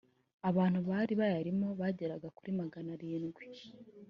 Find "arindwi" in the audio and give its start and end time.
2.95-3.45